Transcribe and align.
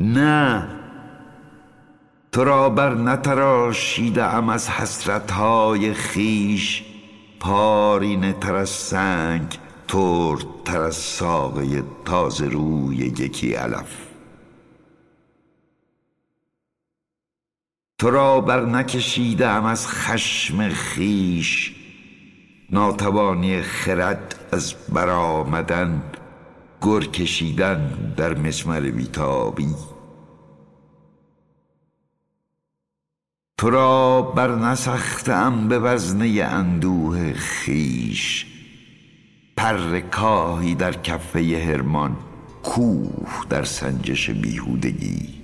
نه. 0.00 0.68
تو 2.32 2.44
را 2.44 2.70
بر 2.70 2.94
نتراشیده 2.94 4.24
ام 4.24 4.48
از 4.48 4.68
حسرتهای 4.70 5.94
خیش 5.94 6.84
پارینه 7.40 8.32
تر 8.32 8.54
از 8.54 8.68
سنگ 8.68 9.58
ترد 9.88 10.46
تر 10.64 10.80
از 10.80 10.96
ساقه 10.96 11.82
تازه 12.04 12.46
روی 12.46 12.96
یکی 12.96 13.54
علف. 13.54 13.96
تو 17.98 18.10
را 18.10 18.40
بر 18.40 18.60
نکشیده 18.60 19.48
ام 19.48 19.64
از 19.64 19.88
خشم 19.88 20.68
خیش 20.68 21.76
ناتوانی 22.70 23.62
خرد 23.62 24.34
از 24.52 24.74
برآمدن 24.88 26.02
گر 26.82 27.00
کشیدن 27.00 28.14
در 28.16 28.34
مسمر 28.34 28.80
بیتابی 28.80 29.74
تو 33.58 33.70
را 33.70 34.22
بر 34.22 34.54
نسختم 34.54 35.68
به 35.68 35.78
وزنه 35.78 36.42
اندوه 36.42 37.32
خیش 37.32 38.46
پر 39.56 40.00
کاهی 40.00 40.74
در 40.74 40.92
کفه 40.92 41.64
هرمان 41.68 42.16
کوه 42.62 43.44
در 43.50 43.64
سنجش 43.64 44.30
بیهودگی. 44.30 45.39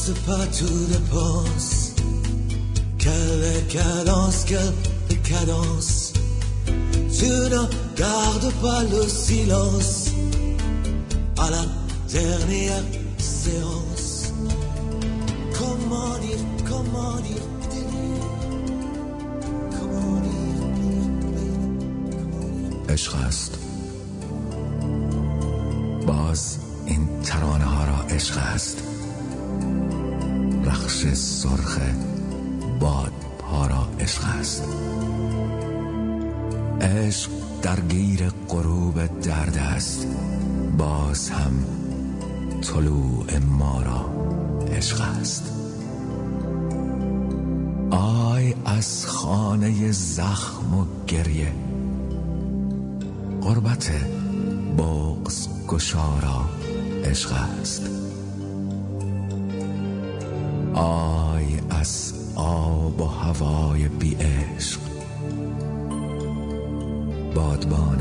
Penses 0.00 0.20
pas 0.26 0.46
tout 0.46 0.86
dépense 0.86 1.94
Quelle 2.98 3.66
cadence, 3.68 4.44
quelle 4.44 5.20
cadence 5.22 6.12
Tu 7.18 7.26
ne 7.26 7.96
gardes 7.96 8.52
pas 8.62 8.82
le 8.84 9.02
silence 9.08 10.10
À 11.38 11.50
la 11.50 11.64
dernière 12.08 12.82
séance 13.18 14.32
Comment 15.58 16.18
dire, 16.18 16.38
comment 16.68 17.16
dire 17.20 17.46
عشق 22.88 23.14
باز 26.06 26.58
این 26.86 27.08
ترانه 27.22 27.64
ها 27.64 27.84
را 27.84 27.96
عشق 28.14 28.38
است 28.38 28.89
رخش 30.64 31.06
سرخ 31.14 31.78
باد 32.80 33.12
را 33.68 33.88
عشق 34.00 34.24
است. 34.40 34.64
عشق 36.80 37.30
درگیر 37.62 38.30
غروب 38.48 39.20
درد 39.20 39.56
است. 39.56 40.06
باز 40.78 41.30
هم 41.30 41.64
طلوع 42.62 43.38
ما 43.38 43.82
را 43.82 44.10
عشق 44.76 45.00
است. 45.00 45.52
آی 47.90 48.54
از 48.64 49.06
خانه 49.06 49.92
زخم 49.92 50.74
و 50.74 50.84
گریه 51.06 51.52
قربت 53.40 53.90
بغز 54.78 55.48
گشارا 55.68 56.44
عشق 57.04 57.32
است. 57.32 58.09
آی 60.74 61.60
از 61.70 62.12
آب 62.34 63.00
و 63.00 63.04
هوای 63.04 63.88
بی 63.88 64.14
عشق. 64.14 64.80
بادبان 67.34 67.98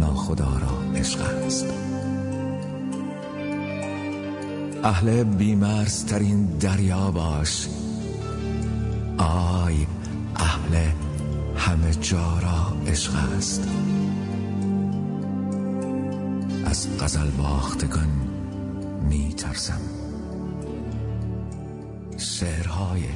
ناخدا 0.00 0.44
را 0.44 0.98
عشق 1.00 1.20
است. 1.20 1.66
اهل 4.84 5.24
بیمرزترین 5.24 6.46
دریا 6.46 7.10
باش. 7.10 7.68
آی 9.18 9.86
اهل 10.36 10.90
همه 11.56 11.94
جا 12.00 12.38
را 12.38 12.90
عشق 12.90 13.12
است. 13.36 13.68
از 16.64 16.88
غزل 17.00 17.30
باختگان 17.30 18.08
می 19.08 19.34
ترسم 19.34 19.80
شعرهای 22.22 23.08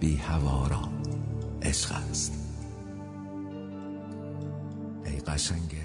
بی 0.00 0.16
هوا 0.16 0.66
را 0.66 0.82
عشق 1.62 1.92
است. 2.10 2.32
ای 5.04 5.20
قشنگ 5.20 5.76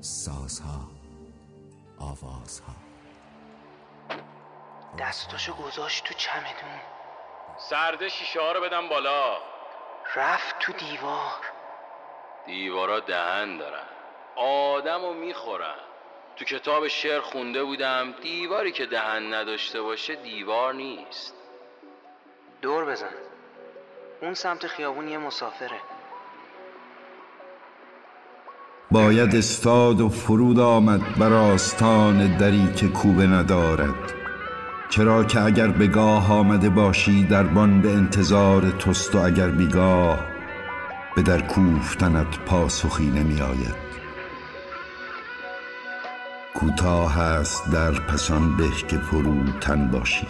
سازها 0.00 0.90
آوازها. 1.98 2.74
دستاشو 4.98 5.54
گذاشت 5.54 6.04
تو 6.04 6.14
چمدون 6.14 6.80
سرده 7.58 8.08
شیشه 8.08 8.40
ها 8.40 8.52
رو 8.52 8.60
بدم 8.60 8.88
بالا. 8.88 9.36
رفت 10.16 10.58
تو 10.58 10.72
دیوار. 10.72 11.40
دیوارا 12.46 13.00
دهن 13.00 13.56
دارن. 13.58 13.86
آدم 14.36 15.02
رو 15.02 15.14
می‌خورن. 15.14 15.91
تو 16.36 16.44
کتاب 16.44 16.88
شعر 16.88 17.20
خونده 17.20 17.64
بودم. 17.64 18.14
دیواری 18.22 18.72
که 18.72 18.86
دهن 18.86 19.34
نداشته 19.34 19.82
باشه 19.82 20.14
دیوار 20.14 20.74
نیست. 20.74 21.34
دور 22.62 22.84
بزن. 22.84 23.14
اون 24.22 24.34
سمت 24.34 24.66
خیابون 24.66 25.08
یه 25.08 25.18
مسافره. 25.18 25.80
باید 28.90 29.36
استاد 29.36 30.00
و 30.00 30.08
فرود 30.08 30.58
آمد 30.58 31.18
بر 31.18 31.32
آستان 31.32 32.36
دری 32.36 32.72
که 32.76 32.88
کوبه 32.88 33.26
ندارد. 33.26 34.14
چرا 34.88 35.24
که 35.24 35.40
اگر 35.40 35.68
به 35.68 35.86
گاه 35.86 36.32
آمده 36.32 36.68
باشی 36.68 37.24
دربان 37.24 37.82
به 37.82 37.88
انتظار 37.88 38.70
توست 38.70 39.14
و 39.14 39.18
اگر 39.18 39.48
بیگاه 39.48 40.18
به 41.16 41.22
در 41.22 41.40
کوفتنت 41.40 42.38
پاسخی 42.38 43.06
نمی 43.06 43.40
آید 43.40 44.01
کوتاه 46.62 47.18
است 47.18 47.70
در 47.72 47.90
پسان 47.90 48.56
به 48.56 48.64
که 48.88 48.98
فروتن 48.98 49.90
باشی. 49.90 50.26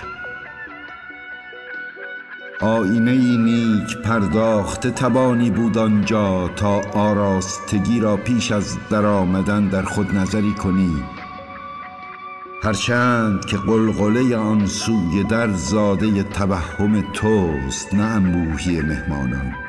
آینه 2.61 3.11
ای 3.11 3.37
نیک 3.37 3.97
پرداخته 3.99 4.91
توانی 4.91 5.51
بود 5.51 5.79
آنجا 5.79 6.49
تا 6.49 6.81
آراستگی 6.95 8.01
را 8.01 8.17
پیش 8.17 8.53
از 8.53 8.77
درآمدن 8.91 9.69
در 9.69 9.83
خود 9.83 10.17
نظری 10.17 10.53
کنی. 10.53 11.05
هرچند 12.63 13.45
که 13.45 13.57
قلقله 13.57 14.37
آن 14.37 14.67
سوی 14.67 15.25
در 15.25 15.53
زاده 15.53 16.23
توهم 16.23 17.13
توست 17.13 17.95
نه 17.95 18.03
انبوهی 18.03 18.81
مهمانان. 18.81 19.62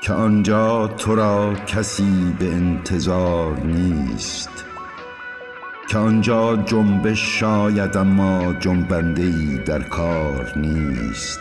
که 0.00 0.12
آنجا 0.12 0.86
تو 0.86 1.14
را 1.14 1.54
کسی 1.54 2.34
به 2.38 2.54
انتظار 2.54 3.60
نیست. 3.60 4.50
که 5.88 5.98
آنجا 5.98 6.56
جنبش 6.56 7.40
شاید 7.40 7.96
اما 7.96 8.52
جنبنده 8.52 9.22
ای 9.22 9.58
در 9.66 9.82
کار 9.82 10.52
نیست. 10.56 11.40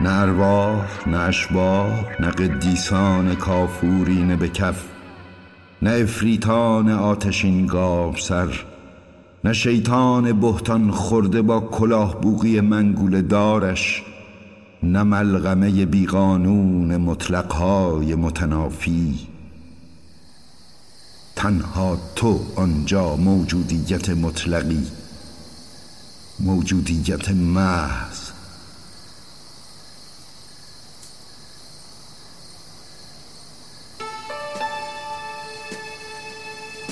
نه 0.00 0.20
ارواح 0.20 0.86
نه 1.06 1.18
اشباح 1.18 2.20
نه 2.20 2.30
قدیسان 2.30 3.34
کافورینه 3.34 4.36
به 4.36 4.48
کف 4.48 4.84
نه 5.82 5.90
افریتان 5.90 6.90
آتشین 6.90 7.66
گاو 7.66 8.16
سر 8.16 8.64
نه 9.44 9.52
شیطان 9.52 10.40
بهتان 10.40 10.90
خورده 10.90 11.42
با 11.42 11.60
کلاه 11.60 12.20
بوغی 12.20 12.60
منگول 12.60 13.22
دارش. 13.22 14.02
نه 14.82 15.02
ملغمه 15.02 15.86
بیقانون 15.86 16.96
مطلقهای 16.96 18.14
متنافی. 18.14 19.28
تنها 21.36 21.98
تو 22.16 22.40
آنجا 22.56 23.16
موجودیت 23.16 24.08
مطلقی 24.10 24.86
موجودیت 26.40 27.30
محض. 27.30 28.30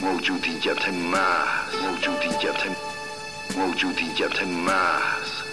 موجودیت 0.03 0.89
محض 0.89 1.75
موجودیت 3.57 4.43
محض. 4.43 5.48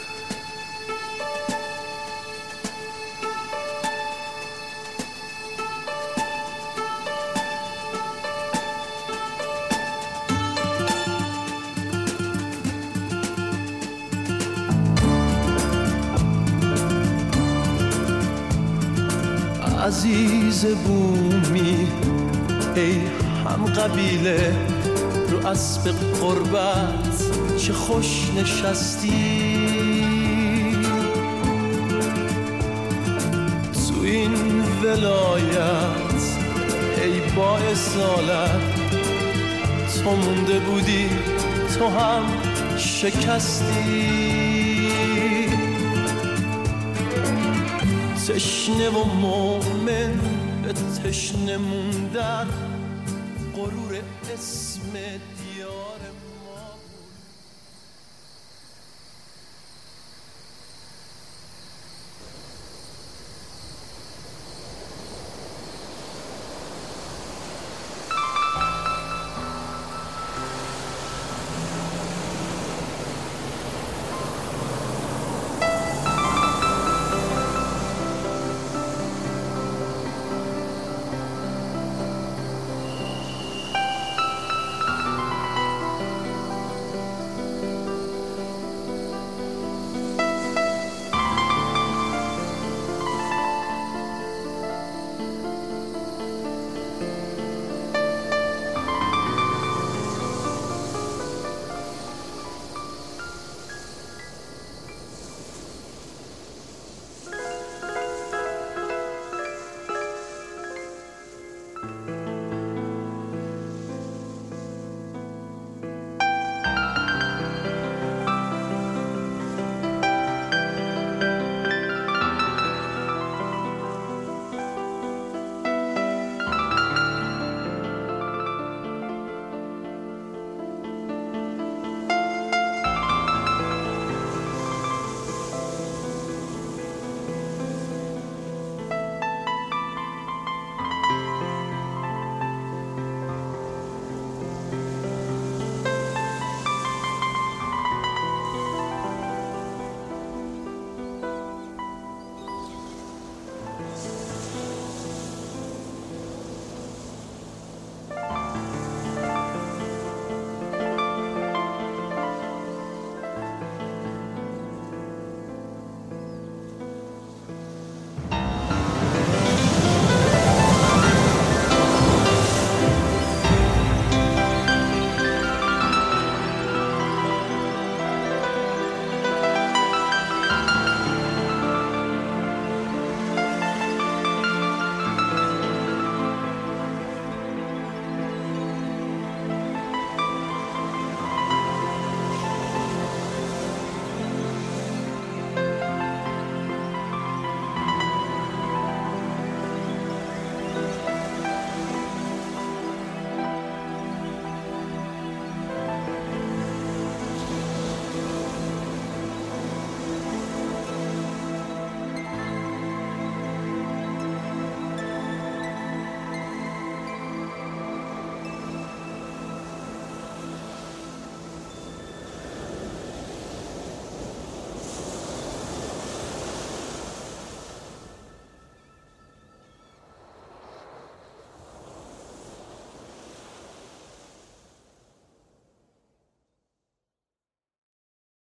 عزیز 19.85 20.65
بومی 20.65 21.87
ای 22.75 23.01
هم 23.45 23.65
قبیله 23.65 24.55
رو 25.31 25.47
اسب 25.47 25.91
قربت 26.21 27.23
چه 27.57 27.73
خوش 27.73 28.29
نشستی. 28.37 29.11
تو 33.73 34.01
این 34.03 34.33
ولایت 34.83 36.23
ای 37.03 37.19
با 37.35 37.57
اصالت 37.57 38.61
تو 40.03 40.15
مونده 40.15 40.59
بودی 40.59 41.09
تو 41.79 41.87
هم 41.87 42.23
شکستی. 42.77 44.25
تشنه 48.27 48.89
و 48.89 49.03
مؤمن 49.03 50.19
به 50.63 50.73
تشنه 50.73 51.57
موندن 51.57 52.47
غرور 53.55 54.01
اسم 54.33 54.91